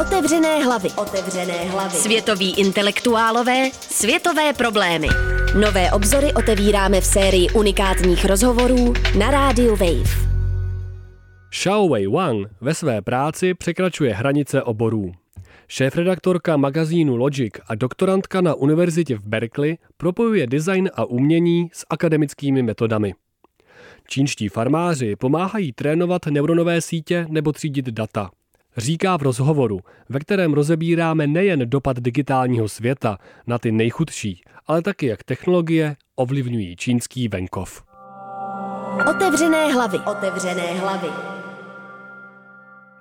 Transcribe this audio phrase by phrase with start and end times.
[0.00, 0.88] Otevřené hlavy.
[0.96, 1.96] Otevřené hlavy.
[1.96, 5.08] Světoví intelektuálové, světové problémy.
[5.60, 10.28] Nové obzory otevíráme v sérii unikátních rozhovorů na rádiu Wave.
[11.50, 15.12] Xiao Wei Wang ve své práci překračuje hranice oborů.
[15.68, 22.62] Šéfredaktorka magazínu Logic a doktorantka na univerzitě v Berkeley propojuje design a umění s akademickými
[22.62, 23.14] metodami.
[24.08, 28.30] Čínští farmáři pomáhají trénovat neuronové sítě nebo třídit data.
[28.78, 35.06] Říká v rozhovoru, ve kterém rozebíráme nejen dopad digitálního světa na ty nejchudší, ale taky
[35.06, 37.82] jak technologie ovlivňují čínský venkov.
[39.10, 39.98] Otevřené hlavy.
[39.98, 41.08] Otevřené hlavy.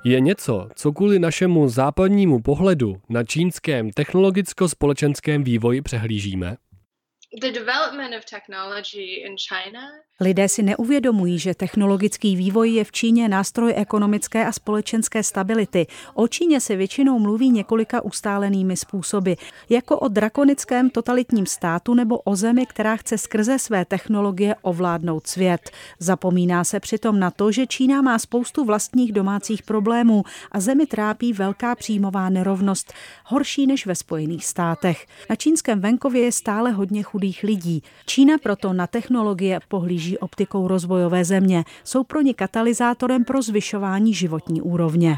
[0.03, 6.57] Je něco, co kvůli našemu západnímu pohledu na čínském technologicko-společenském vývoji přehlížíme?
[10.19, 15.87] Lidé si neuvědomují, že technologický vývoj je v Číně nástroj ekonomické a společenské stability.
[16.13, 19.33] O Číně se většinou mluví několika ustálenými způsoby,
[19.69, 25.71] jako o drakonickém totalitním státu nebo o zemi, která chce skrze své technologie ovládnout svět.
[25.99, 31.33] Zapomíná se přitom na to, že Čína má spoustu vlastních domácích problémů a zemi trápí
[31.33, 32.93] velká příjmová nerovnost,
[33.25, 35.07] horší než ve Spojených státech.
[35.29, 37.83] Na čínském venkově je stále hodně chudých lidí.
[38.05, 41.63] Čína proto na technologie pohlíží hlíží optikou rozvojové země.
[41.83, 45.17] Jsou pro ně katalyzátorem pro zvyšování životní úrovně.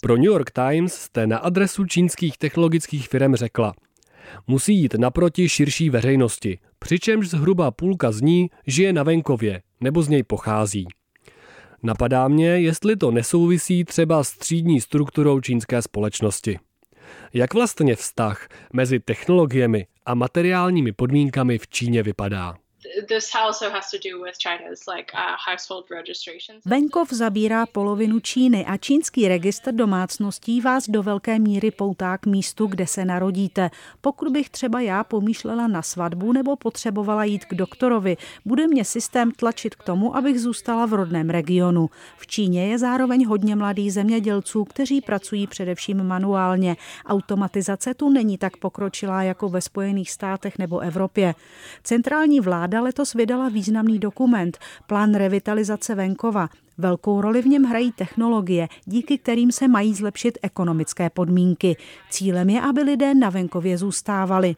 [0.00, 3.74] Pro New York Times jste na adresu čínských technologických firm řekla,
[4.46, 10.08] musí jít naproti širší veřejnosti, přičemž zhruba půlka z ní žije na venkově nebo z
[10.08, 10.88] něj pochází.
[11.82, 16.58] Napadá mě, jestli to nesouvisí třeba s třídní strukturou čínské společnosti.
[17.34, 22.56] Jak vlastně vztah mezi technologiemi a materiálními podmínkami v Číně vypadá?
[22.98, 23.20] Uh.
[26.64, 32.66] Venkov zabírá polovinu Číny a čínský registr domácností vás do velké míry poutá k místu,
[32.66, 33.70] kde se narodíte.
[34.00, 39.30] Pokud bych třeba já pomýšlela na svatbu nebo potřebovala jít k doktorovi, bude mě systém
[39.30, 41.90] tlačit k tomu, abych zůstala v rodném regionu.
[42.16, 46.76] V Číně je zároveň hodně mladých zemědělců, kteří pracují především manuálně.
[47.06, 51.34] Automatizace tu není tak pokročilá jako ve Spojených státech nebo Evropě.
[51.82, 56.48] Centrální vláda letos vydala významný dokument, plán revitalizace venkova.
[56.78, 61.76] Velkou roli v něm hrají technologie, díky kterým se mají zlepšit ekonomické podmínky.
[62.10, 64.56] Cílem je, aby lidé na venkově zůstávali.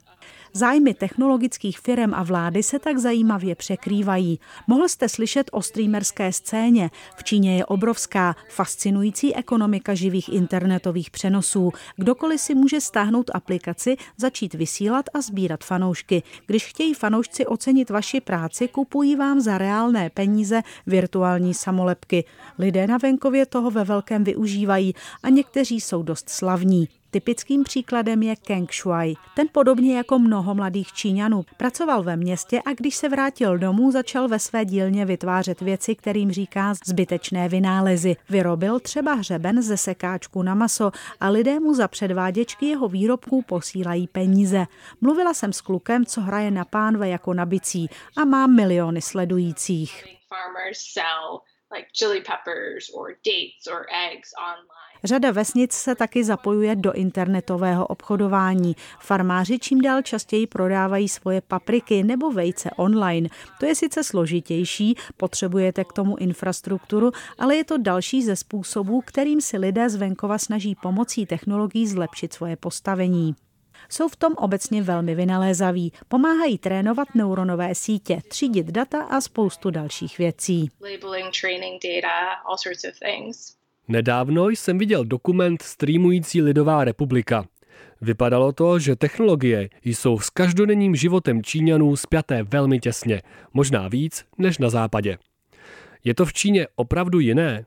[0.55, 4.41] Zájmy technologických firm a vlády se tak zajímavě překrývají.
[4.67, 6.91] Mohl jste slyšet o streamerské scéně.
[7.17, 11.73] V Číně je obrovská, fascinující ekonomika živých internetových přenosů.
[11.97, 16.23] Kdokoliv si může stáhnout aplikaci, začít vysílat a sbírat fanoušky.
[16.47, 22.25] Když chtějí fanoušci ocenit vaši práci, kupují vám za reálné peníze virtuální samolepky.
[22.59, 26.89] Lidé na venkově toho ve velkém využívají a někteří jsou dost slavní.
[27.13, 29.15] Typickým příkladem je Kang Shuai.
[29.37, 34.29] Ten podobně jako mnoho mladých Číňanů pracoval ve městě a když se vrátil domů, začal
[34.29, 38.17] ve své dílně vytvářet věci, kterým říká zbytečné vynálezy.
[38.31, 40.91] Vyrobil třeba hřeben ze sekáčku na maso
[41.21, 44.67] a lidé mu za předváděčky jeho výrobků posílají peníze.
[45.01, 50.05] Mluvila jsem s klukem, co hraje na pánve jako na bicí a má miliony sledujících.
[51.75, 54.92] Like chili peppers or dates or eggs online.
[55.05, 58.77] Řada vesnic se taky zapojuje do internetového obchodování.
[59.01, 63.29] Farmáři čím dál častěji prodávají svoje papriky nebo vejce online.
[63.61, 69.41] To je sice složitější, potřebujete k tomu infrastrukturu, ale je to další ze způsobů, kterým
[69.41, 73.35] si lidé z venkova snaží pomocí technologií zlepšit svoje postavení
[73.89, 75.93] jsou v tom obecně velmi vynalézaví.
[76.09, 80.71] Pomáhají trénovat neuronové sítě, třídit data a spoustu dalších věcí.
[83.93, 87.45] Nedávno jsem viděl dokument Streamující lidová republika.
[88.01, 94.59] Vypadalo to, že technologie jsou s každodenním životem Číňanů spjaté velmi těsně, možná víc než
[94.59, 95.19] na západě.
[96.05, 97.65] Je to v Číně opravdu jiné?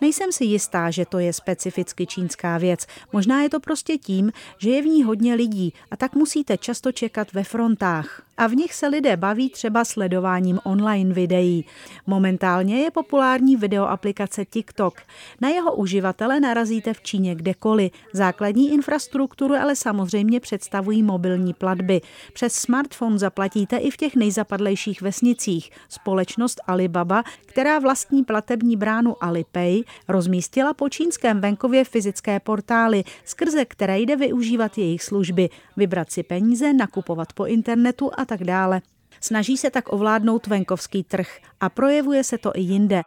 [0.00, 2.86] Nejsem si jistá, že to je specificky čínská věc.
[3.12, 6.92] Možná je to prostě tím, že je v ní hodně lidí a tak musíte často
[6.92, 11.64] čekat ve frontách a v nich se lidé baví třeba sledováním online videí.
[12.06, 14.94] Momentálně je populární videoaplikace TikTok.
[15.40, 17.92] Na jeho uživatele narazíte v Číně kdekoliv.
[18.12, 22.00] Základní infrastrukturu ale samozřejmě představují mobilní platby.
[22.32, 25.70] Přes smartphone zaplatíte i v těch nejzapadlejších vesnicích.
[25.88, 33.98] Společnost Alibaba, která vlastní platební bránu Alipay, rozmístila po čínském venkově fyzické portály, skrze které
[33.98, 38.80] jde využívat jejich služby, vybrat si peníze, nakupovat po internetu a tak dále.
[39.20, 43.02] Snaží se tak ovládnout venkovský trh a projevuje se to i jinde.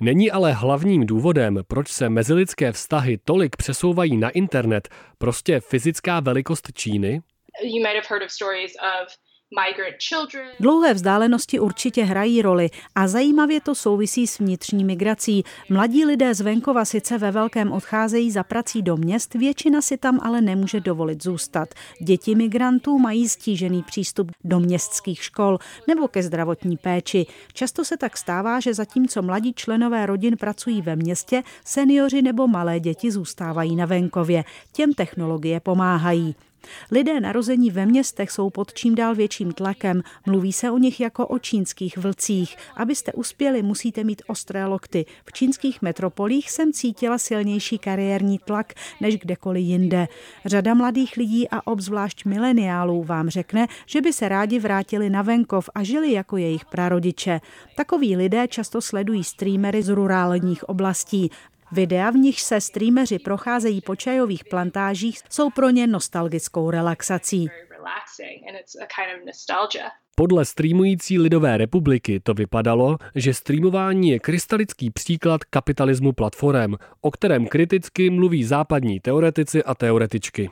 [0.00, 4.88] Není ale hlavním důvodem, proč se mezilidské vztahy tolik přesouvají na internet,
[5.18, 7.22] prostě fyzická velikost Číny?
[7.62, 9.08] You might have heard of stories of
[10.60, 15.44] Dlouhé vzdálenosti určitě hrají roli a zajímavě to souvisí s vnitřní migrací.
[15.70, 20.20] Mladí lidé z venkova sice ve velkém odcházejí za prací do měst, většina si tam
[20.22, 21.68] ale nemůže dovolit zůstat.
[22.02, 25.58] Děti migrantů mají stížený přístup do městských škol
[25.88, 27.26] nebo ke zdravotní péči.
[27.52, 32.80] Často se tak stává, že zatímco mladí členové rodin pracují ve městě, seniori nebo malé
[32.80, 34.44] děti zůstávají na venkově.
[34.72, 36.34] Těm technologie pomáhají.
[36.90, 40.02] Lidé narození ve městech jsou pod čím dál větším tlakem.
[40.26, 42.56] Mluví se o nich jako o čínských vlcích.
[42.76, 45.06] Abyste uspěli, musíte mít ostré lokty.
[45.24, 50.08] V čínských metropolích jsem cítila silnější kariérní tlak než kdekoliv jinde.
[50.44, 55.70] Řada mladých lidí a obzvlášť mileniálů vám řekne, že by se rádi vrátili na venkov
[55.74, 57.40] a žili jako jejich prarodiče.
[57.76, 61.30] Takoví lidé často sledují streamery z rurálních oblastí.
[61.72, 67.48] Videa, v nich se streameři procházejí po čajových plantážích, jsou pro ně nostalgickou relaxací.
[70.14, 77.46] Podle streamující Lidové republiky to vypadalo, že streamování je krystalický příklad kapitalismu platform, o kterém
[77.46, 80.50] kriticky mluví západní teoretici a teoretičky.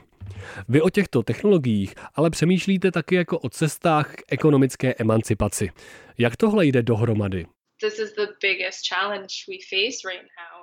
[0.69, 5.69] Vy o těchto technologiích ale přemýšlíte taky jako o cestách k ekonomické emancipaci.
[6.17, 7.45] Jak tohle jde dohromady?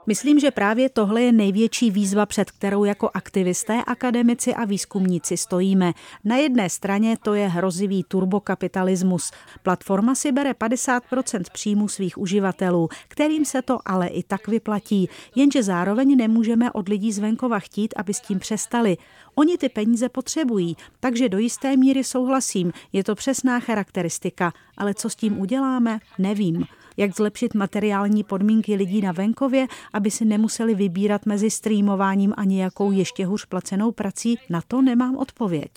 [0.06, 5.92] Myslím, že právě tohle je největší výzva, před kterou jako aktivisté, akademici a výzkumníci stojíme.
[6.24, 9.30] Na jedné straně to je hrozivý turbokapitalismus.
[9.62, 15.62] Platforma si bere 50% příjmu svých uživatelů, kterým se to ale i tak vyplatí, jenže
[15.62, 18.96] zároveň nemůžeme od lidí z venkova chtít, aby s tím přestali.
[19.34, 25.10] Oni ty peníze potřebují, takže do jisté míry souhlasím, je to přesná charakteristika, ale co
[25.10, 26.66] s tím uděláme, nevím
[26.96, 32.92] jak zlepšit materiální podmínky lidí na venkově, aby si nemuseli vybírat mezi streamováním a nějakou
[32.92, 35.70] ještě hůř placenou prací, na to nemám odpověď.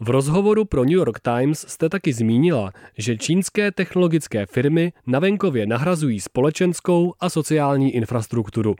[0.00, 5.66] V rozhovoru pro New York Times jste taky zmínila, že čínské technologické firmy na venkově
[5.66, 8.74] nahrazují společenskou a sociální infrastrukturu.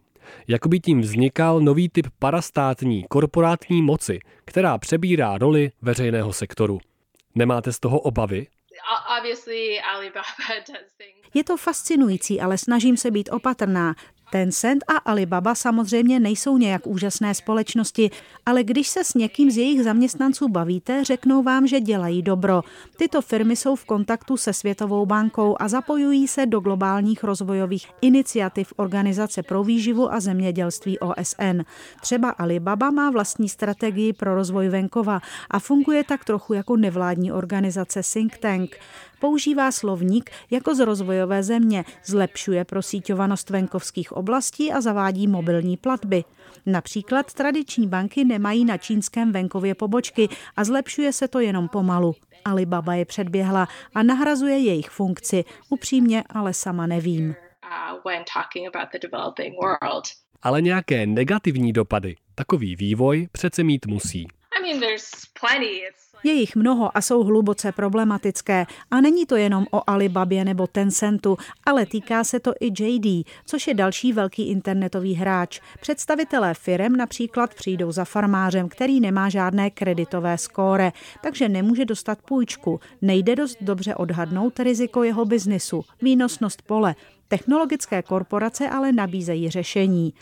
[0.49, 6.79] Jakoby tím vznikal nový typ parastátní korporátní moci, která přebírá roli veřejného sektoru.
[7.35, 8.47] Nemáte z toho obavy?
[11.35, 13.95] Je to fascinující, ale snažím se být opatrná.
[14.31, 18.11] Tencent a Alibaba samozřejmě nejsou nějak úžasné společnosti,
[18.47, 22.63] ale když se s někým z jejich zaměstnanců bavíte, řeknou vám, že dělají dobro.
[22.97, 28.73] Tyto firmy jsou v kontaktu se Světovou bankou a zapojují se do globálních rozvojových iniciativ
[28.77, 31.61] Organizace pro výživu a zemědělství OSN.
[32.01, 38.01] Třeba Alibaba má vlastní strategii pro rozvoj venkova a funguje tak trochu jako nevládní organizace
[38.13, 38.77] Think Tank.
[39.21, 46.25] Používá slovník jako z rozvojové země, zlepšuje prosíťovanost venkovských oblastí a zavádí mobilní platby.
[46.67, 52.15] Například tradiční banky nemají na čínském venkově pobočky a zlepšuje se to jenom pomalu.
[52.45, 55.45] Alibaba je předběhla a nahrazuje jejich funkci.
[55.69, 57.29] Upřímně ale sama nevím.
[57.29, 58.15] Uh,
[60.43, 64.29] ale nějaké negativní dopady takový vývoj přece mít musí.
[66.25, 68.67] Je jich mnoho a jsou hluboce problematické.
[68.91, 71.37] A není to jenom o Alibabě nebo Tencentu,
[71.67, 75.61] ale týká se to i JD, což je další velký internetový hráč.
[75.81, 82.81] Představitelé firem například přijdou za farmářem, který nemá žádné kreditové skóre, takže nemůže dostat půjčku.
[83.03, 86.95] Nejde dost dobře odhadnout riziko jeho biznisu, výnosnost pole.
[87.29, 90.15] Technologické korporace ale nabízejí řešení.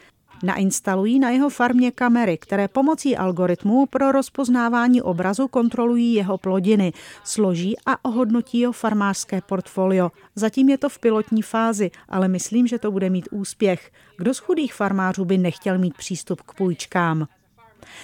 [0.42, 6.92] Nainstalují na jeho farmě kamery, které pomocí algoritmů pro rozpoznávání obrazu kontrolují jeho plodiny,
[7.24, 10.10] složí a ohodnotí jeho farmářské portfolio.
[10.34, 13.90] Zatím je to v pilotní fázi, ale myslím, že to bude mít úspěch.
[14.18, 17.26] Kdo z chudých farmářů by nechtěl mít přístup k půjčkám?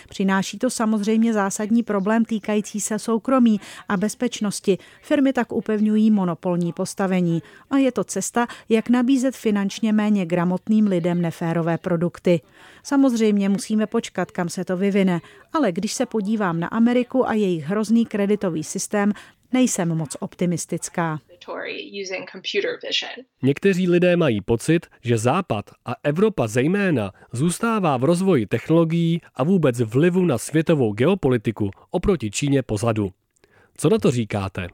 [0.09, 4.79] Přináší to samozřejmě zásadní problém týkající se soukromí a bezpečnosti.
[5.03, 7.43] Firmy tak upevňují monopolní postavení.
[7.71, 12.41] A je to cesta, jak nabízet finančně méně gramotným lidem neférové produkty.
[12.83, 15.21] Samozřejmě musíme počkat, kam se to vyvine,
[15.53, 19.13] ale když se podívám na Ameriku a jejich hrozný kreditový systém,
[19.53, 21.19] nejsem moc optimistická.
[23.43, 29.81] Někteří lidé mají pocit, že Západ a Evropa zejména zůstává v rozvoji technologií a vůbec
[29.81, 33.11] vlivu na světovou geopolitiku oproti Číně pozadu.
[33.77, 34.69] Co na to říkáte?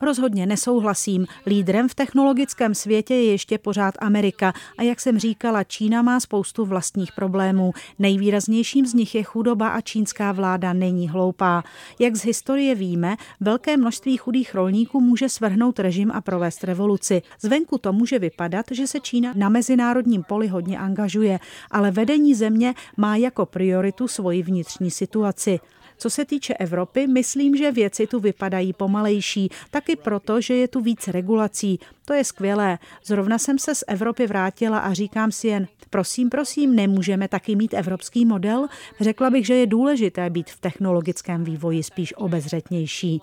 [0.00, 1.26] Rozhodně nesouhlasím.
[1.46, 6.64] Lídrem v technologickém světě je ještě pořád Amerika a jak jsem říkala, Čína má spoustu
[6.64, 7.72] vlastních problémů.
[7.98, 11.64] Nejvýraznějším z nich je chudoba a čínská vláda není hloupá.
[11.98, 17.22] Jak z historie víme, velké množství chudých rolníků může svrhnout režim a provést revoluci.
[17.40, 21.38] Zvenku to může vypadat, že se Čína na mezinárodním poli hodně angažuje,
[21.70, 25.60] ale vedení země má jako prioritu svoji vnitřní situaci.
[25.98, 30.80] Co se týče Evropy, myslím, že věci tu vypadají pomalejší, taky proto, že je tu
[30.80, 31.78] víc regulací.
[32.04, 32.78] To je skvělé.
[33.04, 37.74] Zrovna jsem se z Evropy vrátila a říkám si jen, prosím, prosím, nemůžeme taky mít
[37.74, 38.66] evropský model?
[39.00, 43.20] Řekla bych, že je důležité být v technologickém vývoji spíš obezřetnější.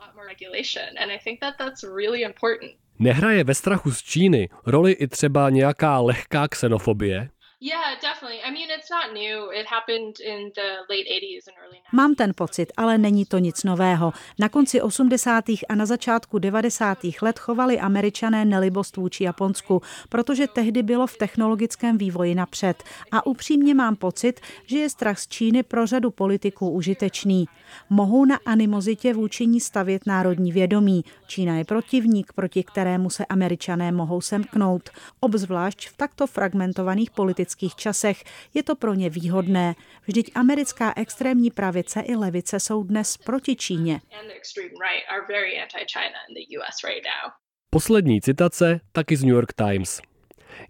[2.99, 7.29] Nehraje ve strachu z Číny roli i třeba nějaká lehká xenofobie?
[11.93, 14.13] Mám ten pocit, ale není to nic nového.
[14.39, 15.45] Na konci 80.
[15.69, 16.97] a na začátku 90.
[17.21, 22.83] let chovali američané nelibost vůči Japonsku, protože tehdy bylo v technologickém vývoji napřed.
[23.11, 27.45] A upřímně mám pocit, že je strach z Číny pro řadu politiků užitečný.
[27.89, 31.05] Mohou na animozitě vůči ní stavět národní vědomí.
[31.27, 34.89] Čína je protivník, proti kterému se američané mohou semknout.
[35.19, 38.23] Obzvlášť v takto fragmentovaných politických historických časech
[38.53, 39.75] je to pro ně výhodné.
[40.07, 44.01] Vždyť americká extrémní pravice i levice jsou dnes proti Číně.
[47.69, 50.01] Poslední citace taky z New York Times.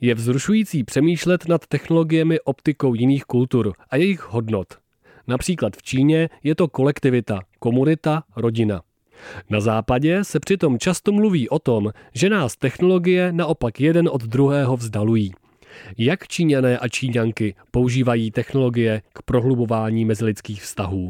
[0.01, 4.67] Je vzrušující přemýšlet nad technologiemi optikou jiných kultur a jejich hodnot.
[5.27, 8.81] Například v Číně je to kolektivita, komunita, rodina.
[9.49, 14.77] Na západě se přitom často mluví o tom, že nás technologie naopak jeden od druhého
[14.77, 15.31] vzdalují.
[15.97, 21.07] Jak Číňané a Číňanky používají technologie k prohlubování mezilidských vztahů?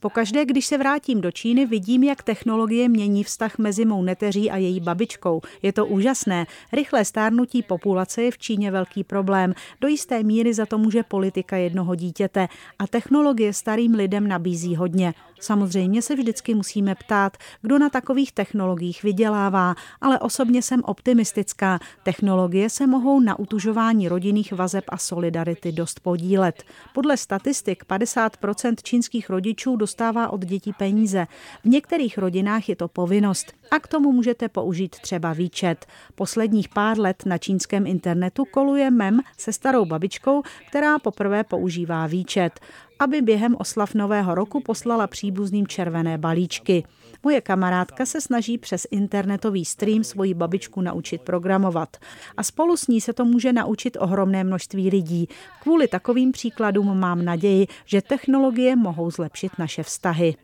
[0.00, 4.56] Pokaždé, když se vrátím do Číny, vidím, jak technologie mění vztah mezi mou neteří a
[4.56, 5.40] její babičkou.
[5.62, 6.46] Je to úžasné.
[6.72, 9.54] Rychlé stárnutí populace je v Číně velký problém.
[9.80, 15.14] Do jisté míry za to může politika jednoho dítěte a technologie starým lidem nabízí hodně.
[15.42, 21.78] Samozřejmě se vždycky musíme ptát, kdo na takových technologiích vydělává, ale osobně jsem optimistická.
[22.02, 26.62] Technologie se mohou na utužování rodinných vazeb a solidarity dost podílet.
[26.94, 31.26] Podle statistik 50% čínských rodičů dostává od dětí peníze.
[31.64, 35.86] V některých rodinách je to povinnost a k tomu můžete použít třeba výčet.
[36.14, 42.60] Posledních pár let na čínském internetu koluje mem se starou babičkou, která poprvé používá výčet
[43.02, 46.84] aby během oslav Nového roku poslala příbuzným červené balíčky.
[47.22, 51.96] Moje kamarádka se snaží přes internetový stream svoji babičku naučit programovat.
[52.36, 55.28] A spolu s ní se to může naučit ohromné množství lidí.
[55.62, 60.34] Kvůli takovým příkladům mám naději, že technologie mohou zlepšit naše vztahy.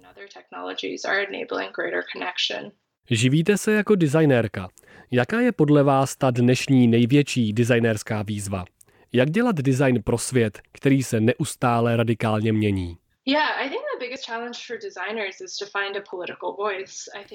[3.10, 4.68] Živíte se jako designérka.
[5.10, 8.64] Jaká je podle vás ta dnešní největší designérská výzva?
[9.12, 12.96] Jak dělat design pro svět, který se neustále radikálně mění?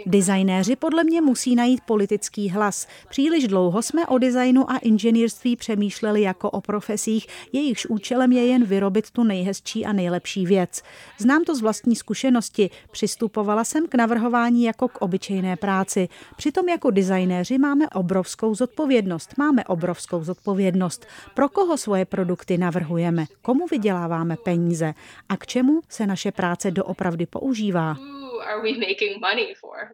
[0.05, 2.87] Designéři podle mě musí najít politický hlas.
[3.09, 8.65] Příliš dlouho jsme o designu a inženýrství přemýšleli jako o profesích, jejichž účelem je jen
[8.65, 10.83] vyrobit tu nejhezčí a nejlepší věc.
[11.17, 12.69] Znám to z vlastní zkušenosti.
[12.91, 16.09] Přistupovala jsem k navrhování jako k obyčejné práci.
[16.35, 19.33] Přitom jako designéři máme obrovskou zodpovědnost.
[19.37, 21.05] Máme obrovskou zodpovědnost.
[21.33, 23.25] Pro koho svoje produkty navrhujeme?
[23.41, 24.93] Komu vyděláváme peníze?
[25.29, 27.95] A k čemu se naše práce doopravdy používá.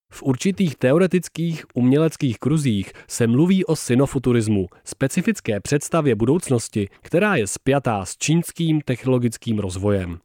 [0.09, 8.05] V určitých teoretických uměleckých kruzích se mluví o synofuturismu, specifické představě budoucnosti, která je spjatá
[8.05, 10.19] s čínským technologickým rozvojem.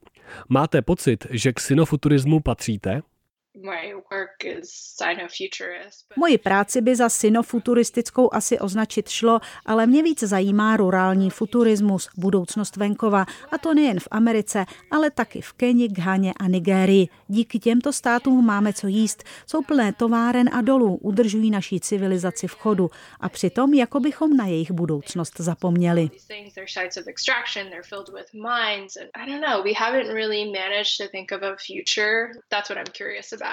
[0.48, 3.02] Máte pocit, že k synofuturismu patříte?
[6.16, 12.76] Moji práci by za synofuturistickou asi označit šlo, ale mě víc zajímá rurální futurismus, budoucnost
[12.76, 17.08] venkova, a to nejen v Americe, ale taky v Keni, Ghaně a Nigérii.
[17.28, 22.54] Díky těmto státům máme co jíst, jsou plné továren a dolů, udržují naší civilizaci v
[22.54, 26.10] chodu a přitom jako bychom na jejich budoucnost zapomněli.
[32.50, 33.43] That's what I'm curious about.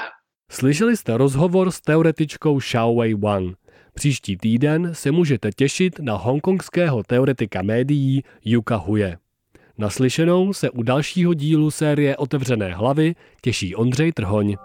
[0.52, 3.58] Slyšeli jste rozhovor s teoretičkou Xiaowei Wang.
[3.94, 9.18] Příští týden se můžete těšit na hongkongského teoretika médií Yuka Huje.
[9.78, 14.56] Naslyšenou se u dalšího dílu série Otevřené hlavy těší Ondřej Trhoň.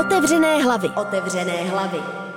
[0.00, 0.88] Otevřené hlavy.
[0.88, 2.29] Otevřené hlavy.